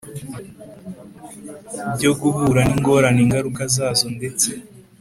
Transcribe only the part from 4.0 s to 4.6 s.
ndetse